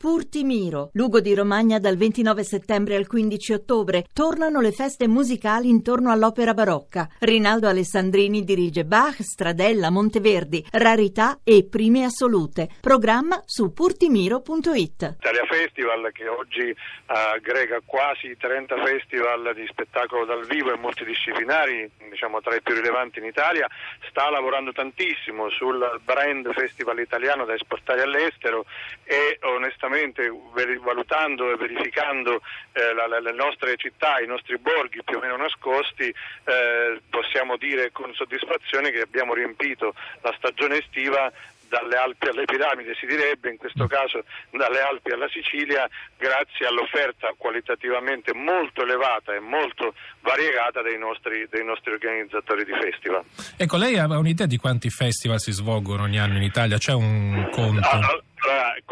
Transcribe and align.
Purtimiro, 0.00 0.88
Lugo 0.94 1.20
di 1.20 1.34
Romagna 1.34 1.78
dal 1.78 1.98
29 1.98 2.42
settembre 2.42 2.96
al 2.96 3.06
15 3.06 3.52
ottobre. 3.52 4.06
Tornano 4.14 4.62
le 4.62 4.72
feste 4.72 5.06
musicali 5.06 5.68
intorno 5.68 6.10
all'opera 6.10 6.54
barocca. 6.54 7.06
Rinaldo 7.18 7.68
Alessandrini 7.68 8.42
dirige 8.42 8.86
Bach, 8.86 9.20
Stradella, 9.20 9.90
Monteverdi, 9.90 10.64
Rarità 10.72 11.40
e 11.44 11.68
Prime 11.68 12.04
Assolute. 12.04 12.70
Programma 12.80 13.42
su 13.44 13.74
purtimiro.it. 13.74 15.16
Italia 15.18 15.44
Festival 15.46 16.10
che 16.12 16.28
oggi 16.28 16.74
aggrega 17.04 17.82
quasi 17.84 18.34
30 18.38 18.82
festival 18.82 19.52
di 19.54 19.66
spettacolo 19.68 20.24
dal 20.24 20.46
vivo 20.46 20.72
e 20.72 20.78
multidisciplinari, 20.78 21.90
diciamo 22.08 22.40
tra 22.40 22.54
i 22.54 22.62
più 22.62 22.74
rilevanti 22.74 23.18
in 23.18 23.26
Italia, 23.26 23.68
sta 24.08 24.30
lavorando 24.30 24.72
tantissimo 24.72 25.50
sul 25.50 26.00
brand 26.04 26.50
festival 26.54 27.00
italiano 27.00 27.44
da 27.44 27.52
esportare 27.52 28.00
all'estero 28.00 28.64
e 29.04 29.36
onestamente 29.42 29.88
sicuramente 29.90 30.30
valutando 30.82 31.50
e 31.52 31.56
verificando 31.56 32.40
eh, 32.72 32.94
la, 32.94 33.06
la, 33.06 33.18
le 33.18 33.32
nostre 33.32 33.76
città, 33.76 34.20
i 34.20 34.26
nostri 34.26 34.56
borghi 34.58 35.02
più 35.02 35.16
o 35.16 35.20
meno 35.20 35.36
nascosti, 35.36 36.04
eh, 36.04 37.00
possiamo 37.10 37.56
dire 37.56 37.90
con 37.90 38.12
soddisfazione 38.14 38.90
che 38.90 39.00
abbiamo 39.00 39.34
riempito 39.34 39.94
la 40.22 40.32
stagione 40.36 40.78
estiva 40.78 41.30
dalle 41.70 41.96
Alpi 41.96 42.26
alle 42.26 42.44
piramidi 42.44 42.92
si 42.98 43.06
direbbe, 43.06 43.48
in 43.48 43.56
questo 43.56 43.86
caso 43.86 44.24
dalle 44.50 44.80
Alpi 44.80 45.12
alla 45.12 45.28
Sicilia, 45.28 45.88
grazie 46.18 46.66
all'offerta 46.66 47.32
qualitativamente 47.36 48.34
molto 48.34 48.82
elevata 48.82 49.32
e 49.34 49.38
molto 49.38 49.94
variegata 50.20 50.82
dei 50.82 50.98
nostri, 50.98 51.46
dei 51.48 51.64
nostri 51.64 51.92
organizzatori 51.92 52.64
di 52.64 52.72
festival. 52.72 53.22
Ecco, 53.56 53.76
lei 53.76 53.96
ha 53.98 54.06
un'idea 54.18 54.46
di 54.46 54.56
quanti 54.56 54.90
festival 54.90 55.38
si 55.38 55.52
svolgono 55.52 56.02
ogni 56.02 56.18
anno 56.18 56.36
in 56.36 56.42
Italia? 56.42 56.76
C'è 56.76 56.92
un 56.92 57.48
conto? 57.52 57.88
Allora, 57.88 58.20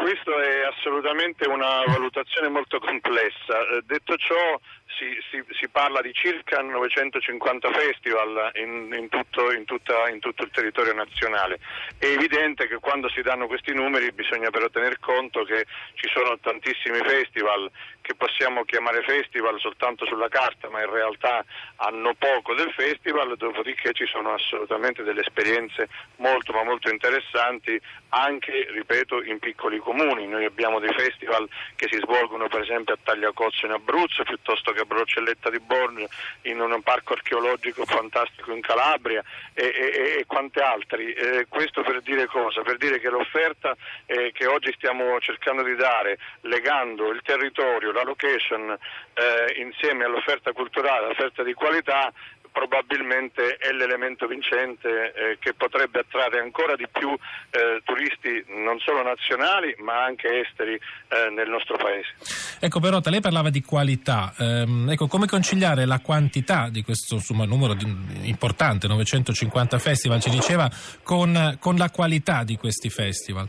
questo 0.09 0.39
è 0.39 0.65
assolutamente 0.65 1.47
una 1.47 1.83
valutazione 1.85 2.49
molto 2.49 2.79
complessa. 2.79 3.59
Eh, 3.59 3.83
detto 3.85 4.15
ciò, 4.17 4.59
si, 4.97 5.17
si, 5.29 5.43
si, 5.57 5.69
parla 5.69 6.01
di 6.01 6.11
circa 6.13 6.61
950 6.61 7.71
festival 7.71 8.51
in, 8.55 8.93
in, 8.97 9.09
tutto, 9.09 9.51
in, 9.53 9.65
tutta, 9.65 10.09
in, 10.09 10.19
tutto, 10.19 10.43
il 10.43 10.51
territorio 10.51 10.93
nazionale. 10.93 11.59
È 11.97 12.05
evidente 12.05 12.67
che 12.67 12.77
quando 12.79 13.09
si 13.09 13.21
danno 13.21 13.47
questi 13.47 13.73
numeri 13.73 14.11
bisogna 14.11 14.49
però 14.49 14.67
tener 14.69 14.99
conto 14.99 15.43
che 15.43 15.65
ci 15.93 16.09
sono 16.11 16.37
tantissimi 16.39 16.99
festival 16.99 17.69
che 18.01 18.15
possiamo 18.15 18.63
chiamare 18.63 19.03
festival 19.03 19.59
soltanto 19.59 20.05
sulla 20.05 20.29
carta, 20.29 20.69
ma 20.69 20.81
in 20.81 20.89
realtà 20.89 21.45
hanno 21.75 22.15
poco 22.17 22.55
del 22.55 22.71
festival, 22.71 23.37
dopodiché 23.37 23.93
ci 23.93 24.07
sono 24.07 24.33
assolutamente 24.33 25.03
delle 25.03 25.21
esperienze 25.21 25.87
molto 26.15 26.51
ma 26.51 26.63
molto 26.63 26.89
interessanti 26.89 27.79
anche, 28.09 28.67
ripeto, 28.71 29.21
in 29.23 29.37
piccoli 29.37 29.77
comuni. 29.77 30.27
Noi 30.27 30.45
abbiamo 30.45 30.79
dei 30.79 30.93
festival 30.93 31.47
che 31.75 31.87
si 31.91 31.99
svolgono 32.01 32.47
per 32.47 32.61
esempio 32.61 32.95
a 32.95 32.97
Tagliacozzo 33.01 33.67
in 33.67 33.73
Abruzzo, 33.73 34.23
piuttosto 34.23 34.71
che 34.71 34.78
Brocelletta 34.85 35.49
di 35.49 35.59
Borgio, 35.59 36.07
in 36.43 36.59
un 36.59 36.81
parco 36.81 37.13
archeologico 37.13 37.85
fantastico 37.85 38.51
in 38.51 38.61
Calabria 38.61 39.23
e, 39.53 39.63
e, 39.65 40.19
e 40.19 40.25
quante 40.25 40.61
altri. 40.61 41.13
Eh, 41.13 41.45
questo 41.47 41.81
per 41.81 42.01
dire 42.01 42.27
cosa? 42.27 42.61
Per 42.61 42.77
dire 42.77 42.99
che 42.99 43.09
l'offerta 43.09 43.75
eh, 44.05 44.31
che 44.33 44.45
oggi 44.45 44.71
stiamo 44.73 45.19
cercando 45.19 45.63
di 45.63 45.75
dare, 45.75 46.17
legando 46.41 47.09
il 47.11 47.21
territorio, 47.23 47.91
la 47.91 48.03
location 48.03 48.77
eh, 49.13 49.61
insieme 49.61 50.05
all'offerta 50.05 50.51
culturale, 50.51 51.05
all'offerta 51.05 51.43
di 51.43 51.53
qualità 51.53 52.11
probabilmente 52.51 53.57
è 53.57 53.71
l'elemento 53.71 54.27
vincente 54.27 55.13
eh, 55.13 55.37
che 55.39 55.53
potrebbe 55.53 55.99
attrarre 55.99 56.39
ancora 56.39 56.75
di 56.75 56.87
più 56.91 57.09
eh, 57.09 57.81
turisti 57.83 58.43
non 58.47 58.79
solo 58.79 59.03
nazionali 59.03 59.75
ma 59.79 60.03
anche 60.03 60.41
esteri 60.41 60.73
eh, 60.73 61.29
nel 61.31 61.49
nostro 61.49 61.77
paese. 61.77 62.13
Ecco 62.59 62.79
Perotta, 62.79 63.09
lei 63.09 63.21
parlava 63.21 63.49
di 63.49 63.61
qualità, 63.61 64.33
ehm, 64.37 64.89
ecco, 64.89 65.07
come 65.07 65.27
conciliare 65.27 65.85
la 65.85 65.99
quantità 65.99 66.69
di 66.69 66.83
questo 66.83 67.15
insomma, 67.15 67.45
numero 67.45 67.73
di, 67.73 67.85
importante, 68.23 68.87
950 68.87 69.79
festival 69.79 70.19
ci 70.19 70.29
diceva, 70.29 70.69
con, 71.03 71.57
con 71.59 71.75
la 71.75 71.89
qualità 71.89 72.43
di 72.43 72.57
questi 72.57 72.89
festival? 72.89 73.47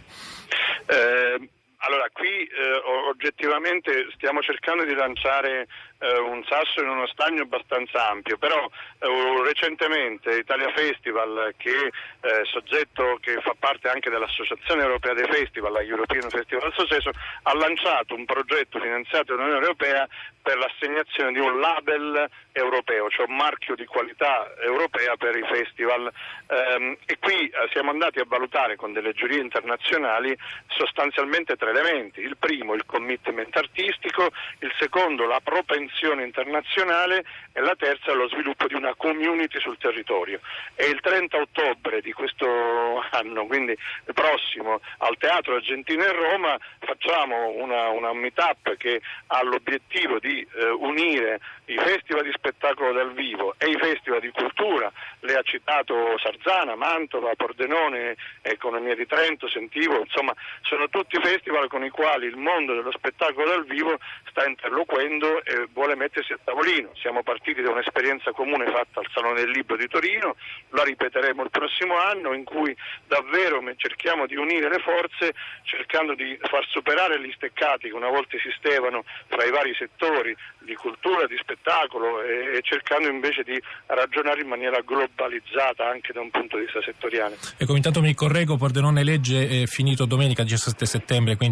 Allora, 1.83 2.09
qui 2.13 2.45
eh, 2.45 2.83
oggettivamente 3.09 4.09
stiamo 4.15 4.43
cercando 4.43 4.85
di 4.85 4.95
lanciare 4.95 5.67
eh, 6.01 6.19
un 6.19 6.45
sasso 6.45 6.83
in 6.83 6.89
uno 6.89 7.07
stagno 7.07 7.43
abbastanza 7.43 8.11
ampio, 8.11 8.37
però 8.37 8.69
eh, 8.99 9.43
recentemente 9.45 10.37
Italia 10.37 10.71
Festival, 10.75 11.55
che 11.57 11.71
è 11.71 12.27
eh, 12.27 12.45
soggetto 12.45 13.19
che 13.23 13.41
fa 13.41 13.55
parte 13.59 13.89
anche 13.89 14.11
dell'Associazione 14.11 14.83
Europea 14.83 15.15
dei 15.15 15.27
Festival, 15.31 15.73
la 15.73 15.81
European 15.81 16.29
Festival 16.29 16.71
Association, 16.71 17.15
ha 17.45 17.55
lanciato 17.55 18.15
un 18.15 18.27
progetto 18.27 18.79
finanziato 18.79 19.35
dall'Unione 19.35 19.61
Europea 19.61 20.07
per 20.43 20.57
l'assegnazione 20.57 21.33
di 21.33 21.39
un 21.39 21.61
label 21.61 22.29
europeo, 22.53 23.09
cioè 23.11 23.27
un 23.29 23.37
marchio 23.37 23.75
di 23.75 23.85
qualità 23.85 24.53
europea 24.61 25.17
per 25.17 25.37
i 25.37 25.45
festival. 25.47 26.11
Ehm, 26.47 26.97
e 27.05 27.19
qui 27.19 27.49
eh, 27.49 27.69
siamo 27.73 27.91
andati 27.91 28.21
a 28.21 28.25
valutare 28.27 28.77
con 28.77 28.93
delle 28.93 29.13
giurie 29.13 29.41
internazionali 29.41 30.37
sostanzialmente 30.67 31.57
tre 31.57 31.70
elementi, 31.71 32.21
il 32.21 32.37
primo 32.37 32.75
il 32.75 32.85
commitment 32.87 33.57
artistico, 33.57 34.31
il 34.61 34.73
secondo 34.79 35.27
la 35.27 35.41
propensione 35.43 36.25
internazionale 36.25 37.25
e 37.53 37.61
la 37.61 37.75
terza 37.77 38.13
lo 38.13 38.29
sviluppo 38.29 38.67
di 38.67 38.75
una 38.75 38.95
community 38.95 39.61
sul 39.61 39.79
territorio. 39.79 40.41
E 40.75 40.87
il 40.87 41.01
30 41.01 41.37
ottobre 41.37 42.01
di 42.01 42.13
questo 42.13 42.47
anno, 43.11 43.47
quindi 43.47 43.77
prossimo, 44.13 44.81
al 44.99 45.17
Teatro 45.19 45.55
Argentino 45.55 46.05
in 46.05 46.13
Roma 46.13 46.59
facciamo 46.79 47.51
una, 47.57 47.89
una 47.89 48.13
meetup 48.13 48.77
che 48.77 49.01
ha 49.29 49.43
l'obiettivo 49.43 50.19
di 50.19 50.41
eh, 50.41 50.71
unire 50.71 51.41
i 51.67 51.77
festival 51.77 52.25
di 52.25 52.33
spettacolo 52.33 52.93
dal 52.93 53.13
vivo 53.13 53.55
e 53.59 53.69
i 53.69 53.79
festival 53.79 54.21
di 54.21 54.31
cultura, 54.31 54.91
lei 55.21 55.37
ha 55.37 55.43
citato 55.43 56.19
Sarzana, 56.19 56.75
Mantova, 56.75 57.35
Pordenone, 57.37 58.17
Economia 58.43 58.95
di 58.95 59.07
Trento, 59.07 59.49
Sentivo, 59.49 60.01
insomma 60.01 60.35
sono 60.63 60.89
tutti 60.89 61.19
festival 61.21 61.60
con 61.69 61.85
i 61.85 61.91
quali 61.91 62.27
il 62.27 62.37
mondo 62.37 62.75
dello 62.75 62.93
spettacolo 62.93 63.49
dal 63.49 63.65
vivo 63.65 63.99
sta 64.29 64.47
interloquendo 64.47 65.45
e 65.45 65.69
vuole 65.73 65.97
mettersi 65.97 66.33
a 66.33 66.39
tavolino. 66.43 66.91
Siamo 66.95 67.23
partiti 67.23 67.63
da 67.63 67.71
un'esperienza 67.71 68.33
comune 68.33 68.67
fatta 68.67 69.01
al 69.01 69.09
Salone 69.13 69.41
del 69.41 69.51
Libro 69.51 69.77
di 69.77 69.87
Torino, 69.89 70.37
la 70.71 70.85
ripeteremo 70.85 71.43
il 71.43 71.51
prossimo 71.51 71.99
anno 71.99 72.33
in 72.33 72.45
cui 72.45 72.75
davvero 73.07 73.61
cerchiamo 73.77 74.27
di 74.27 74.37
unire 74.37 74.69
le 74.69 74.79
forze 74.79 75.35
cercando 75.63 76.15
di 76.15 76.39
far 76.43 76.65
superare 76.69 77.21
gli 77.21 77.33
steccati 77.35 77.89
che 77.89 77.95
una 77.95 78.09
volta 78.09 78.37
esistevano 78.37 79.05
fra 79.27 79.45
i 79.45 79.51
vari 79.51 79.75
settori 79.75 80.35
di 80.59 80.75
cultura, 80.75 81.27
di 81.27 81.37
spettacolo 81.41 82.23
e, 82.23 82.61
cercando 82.63 83.09
invece 83.09 83.43
di 83.43 83.61
ragionare 83.87 84.41
in 84.43 84.49
maniera 84.49 84.81
globalizzata 84.81 85.89
anche 85.89 86.13
da 86.13 86.21
un 86.21 86.31
punto 86.31 86.57
di 86.57 86.65
vista 86.65 86.83
settoriale. 86.83 87.37
Ecco, 87.57 87.75
intanto 87.75 88.01
mi 88.01 88.15
correggo, 88.15 88.57
Pordenone 88.57 89.03
legge 89.03 89.63
è 89.63 89.67
finito 89.67 90.05
domenica 90.05 90.43
17 90.43 90.87
settembre, 90.87 91.37
quindi 91.37 91.50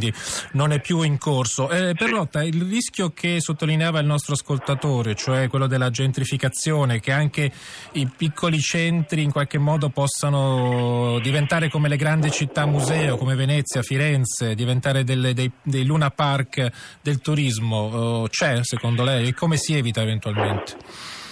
non 0.53 0.72
è 0.72 0.81
più 0.81 1.03
in 1.03 1.19
corso. 1.19 1.70
Eh, 1.70 1.94
Perrotta, 1.94 2.41
sì. 2.41 2.48
il 2.48 2.62
rischio 2.62 3.10
che 3.10 3.41
sottolineava 3.41 4.00
il 4.00 4.06
nostro 4.06 4.34
ascoltatore, 4.34 5.14
cioè 5.14 5.48
quello 5.48 5.66
della 5.66 5.91
gentrificazione, 5.91 7.00
che 7.00 7.12
anche 7.12 7.50
i 7.92 8.06
piccoli 8.06 8.60
centri 8.60 9.22
in 9.22 9.32
qualche 9.32 9.58
modo 9.58 9.88
possano 9.88 11.19
diventare 11.20 11.69
come 11.69 11.88
le 11.88 11.97
grandi 11.97 12.31
città 12.31 12.66
museo, 12.66 13.16
come 13.16 13.34
Venezia, 13.34 13.82
Firenze, 13.82 14.54
diventare 14.54 15.04
delle, 15.04 15.34
dei, 15.34 15.50
dei 15.62 15.84
Luna 15.84 16.10
Park 16.10 16.70
del 17.00 17.20
turismo, 17.20 17.76
oh, 17.76 18.28
c'è 18.28 18.60
secondo 18.62 19.04
lei 19.04 19.28
e 19.28 19.34
come 19.34 19.56
si 19.56 19.75
evita 19.75 20.03
eventualmente? 20.03 20.76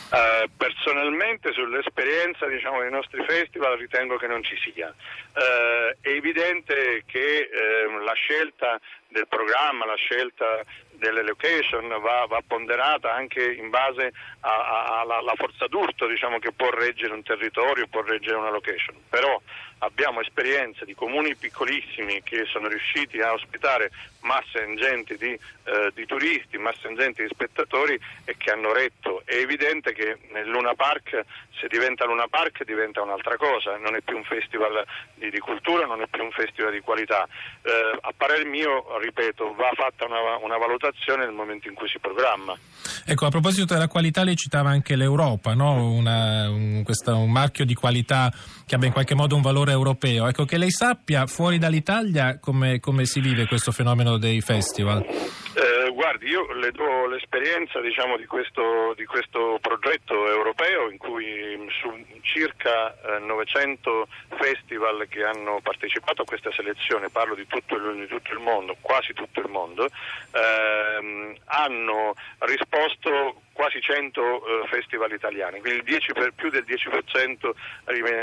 Uh, 0.08 0.48
personalmente 0.56 1.52
sull'esperienza 1.52 2.46
diciamo, 2.46 2.80
dei 2.80 2.90
nostri 2.90 3.24
festival 3.24 3.76
ritengo 3.76 4.16
che 4.16 4.28
non 4.28 4.42
ci 4.44 4.56
sia. 4.56 4.94
Uh, 5.34 5.96
è 6.00 6.08
evidente 6.08 7.02
che 7.06 7.48
uh, 7.50 7.98
la 7.98 8.12
scelta 8.12 8.80
del 9.08 9.26
programma, 9.26 9.84
la 9.84 9.96
scelta 9.96 10.62
delle 10.92 11.22
location 11.22 11.88
va, 11.88 12.24
va 12.28 12.40
ponderata 12.46 13.12
anche 13.12 13.52
in 13.52 13.68
base 13.68 14.12
alla 14.40 15.34
forza 15.34 15.66
d'urto 15.66 16.06
diciamo, 16.06 16.38
che 16.38 16.52
può 16.52 16.70
reggere 16.70 17.12
un 17.12 17.22
territorio, 17.22 17.86
può 17.88 18.02
reggere 18.02 18.36
una 18.36 18.50
location. 18.50 18.96
Però 19.10 19.40
abbiamo 19.78 20.20
esperienze 20.20 20.84
di 20.84 20.94
comuni 20.94 21.34
piccolissimi 21.36 22.22
che 22.22 22.44
sono 22.46 22.68
riusciti 22.68 23.20
a 23.20 23.32
ospitare 23.32 23.90
masse 24.20 24.62
ingenti 24.62 25.16
di, 25.16 25.32
eh, 25.32 25.90
di, 25.94 26.06
turisti, 26.06 26.58
masse 26.58 26.88
ingenti 26.88 27.22
di 27.22 27.28
spettatori 27.28 27.98
e 28.24 28.36
che 28.36 28.50
hanno 28.50 28.72
retto. 28.72 29.15
È 29.26 29.34
evidente 29.34 29.92
che 29.92 30.18
nel 30.30 30.46
Luna 30.46 30.74
Park, 30.74 31.24
se 31.58 31.66
diventa 31.66 32.04
Luna 32.04 32.28
Park, 32.30 32.62
diventa 32.62 33.02
un'altra 33.02 33.36
cosa, 33.36 33.76
non 33.76 33.96
è 33.96 34.00
più 34.00 34.16
un 34.16 34.22
festival 34.22 34.86
di, 35.16 35.30
di 35.30 35.40
cultura, 35.40 35.84
non 35.84 36.00
è 36.00 36.06
più 36.08 36.22
un 36.22 36.30
festival 36.30 36.70
di 36.70 36.78
qualità. 36.78 37.26
Eh, 37.62 37.98
a 38.02 38.12
parer 38.16 38.46
mio, 38.46 38.86
ripeto, 39.02 39.52
va 39.54 39.72
fatta 39.74 40.04
una, 40.04 40.36
una, 40.36 40.56
valutazione 40.58 41.24
nel 41.24 41.34
momento 41.34 41.66
in 41.66 41.74
cui 41.74 41.88
si 41.88 41.98
programma. 41.98 42.56
Ecco, 43.04 43.26
a 43.26 43.30
proposito 43.30 43.74
della 43.74 43.88
qualità, 43.88 44.22
lei 44.22 44.36
citava 44.36 44.70
anche 44.70 44.94
l'Europa, 44.94 45.54
no? 45.54 45.90
una, 45.90 46.48
un, 46.48 46.84
questa, 46.84 47.16
un 47.16 47.32
marchio 47.32 47.64
di 47.64 47.74
qualità 47.74 48.32
che 48.64 48.76
abbia 48.76 48.86
in 48.86 48.92
qualche 48.92 49.16
modo 49.16 49.34
un 49.34 49.42
valore 49.42 49.72
europeo. 49.72 50.28
Ecco, 50.28 50.44
che 50.44 50.56
lei 50.56 50.70
sappia, 50.70 51.26
fuori 51.26 51.58
dall'Italia 51.58 52.38
come, 52.38 52.78
come 52.78 53.06
si 53.06 53.18
vive 53.18 53.48
questo 53.48 53.72
fenomeno 53.72 54.18
dei 54.18 54.40
festival? 54.40 55.02
Eh, 55.02 55.65
guardi, 56.06 56.28
io 56.28 56.52
le 56.52 56.70
do 56.70 57.06
l'esperienza 57.06 57.80
diciamo, 57.80 58.16
di, 58.16 58.26
questo, 58.26 58.94
di, 58.94 59.04
questo, 59.06 59.58
progetto 59.60 60.28
europeo 60.28 60.88
in 60.88 60.98
cui 60.98 61.66
su 61.80 61.90
circa 62.20 62.94
eh, 63.16 63.18
900 63.18 64.06
festival 64.38 65.08
che 65.08 65.24
hanno 65.24 65.58
partecipato 65.64 66.22
a 66.22 66.24
questa 66.24 66.52
selezione, 66.52 67.08
parlo 67.08 67.34
di 67.34 67.44
tutto 67.48 67.74
il, 67.74 67.96
di 67.96 68.06
tutto 68.06 68.32
il 68.32 68.38
mondo, 68.38 68.76
quasi 68.80 69.14
tutto 69.14 69.40
il 69.40 69.48
mondo, 69.48 69.88
ehm, 70.30 71.34
hanno 71.46 72.14
risposto 72.38 73.40
quasi 73.56 73.80
100 73.80 74.20
uh, 74.20 74.66
festival 74.68 75.10
italiani, 75.12 75.60
quindi 75.60 75.82
per, 76.12 76.32
più 76.36 76.50
del 76.50 76.64
10% 76.68 77.50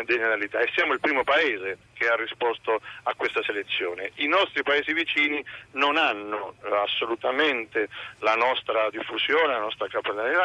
viene 0.05 0.27
dall'Italia 0.27 0.67
e 0.67 0.71
siamo 0.75 0.93
il 0.93 0.99
primo 0.99 1.23
paese 1.23 1.79
che 1.93 2.07
ha 2.07 2.15
risposto 2.15 2.79
a 3.03 3.13
questa 3.15 3.41
selezione. 3.41 4.11
I 4.15 4.27
nostri 4.27 4.61
paesi 4.61 4.93
vicini 4.93 5.43
non 5.71 5.97
hanno 5.97 6.53
uh, 6.61 6.73
assolutamente 6.73 7.89
la 8.19 8.35
nostra 8.35 8.91
diffusione, 8.91 9.53
la 9.53 9.59
nostra 9.59 9.87
capacità 9.87 10.01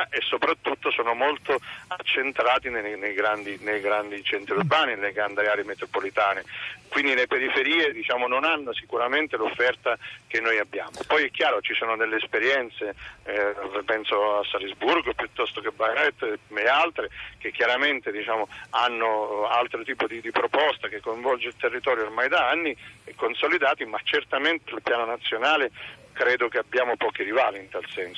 e 0.08 0.20
soprattutto 0.22 0.90
sono 0.90 1.12
molto 1.14 1.60
accentrati 1.88 2.70
nei, 2.70 2.98
nei, 2.98 3.12
grandi, 3.12 3.58
nei 3.60 3.80
grandi, 3.80 4.22
centri 4.24 4.54
urbani, 4.54 4.94
nelle 4.94 5.12
grandi 5.12 5.40
aree 5.40 5.64
metropolitane. 5.64 6.44
Quindi 6.88 7.14
le 7.14 7.26
periferie 7.26 7.92
diciamo, 7.92 8.26
non 8.26 8.44
hanno 8.44 8.72
sicuramente 8.72 9.36
l'offerta 9.36 9.98
che 10.26 10.40
noi 10.40 10.58
abbiamo. 10.58 10.90
Poi 11.06 11.24
è 11.24 11.30
chiaro 11.30 11.60
ci 11.60 11.74
sono 11.74 11.96
delle 11.96 12.16
esperienze, 12.16 12.94
eh, 13.24 13.54
penso 13.84 14.38
a 14.38 14.44
Salisbury, 14.44 14.76
Strasburgo 14.78 15.12
piuttosto 15.12 15.60
che 15.60 15.70
Bayreuth 15.72 16.22
e 16.22 16.68
altre 16.68 17.10
che 17.38 17.50
chiaramente 17.50 18.12
diciamo, 18.12 18.48
hanno 18.70 19.46
altro 19.48 19.82
tipo 19.82 20.06
di, 20.06 20.20
di, 20.20 20.30
proposta 20.30 20.88
che 20.88 21.00
coinvolge 21.00 21.48
il 21.48 21.56
territorio 21.56 22.04
ormai 22.04 22.28
da 22.28 22.48
anni 22.48 22.74
e 23.04 23.14
consolidati, 23.14 23.84
ma 23.84 23.98
certamente 24.04 24.70
sul 24.70 24.82
piano 24.82 25.04
nazionale 25.04 25.70
credo 26.12 26.48
che 26.48 26.58
abbiamo 26.58 26.96
pochi 26.96 27.22
rivali 27.22 27.58
in 27.58 27.68
tal 27.68 27.84
senso. 27.92 28.16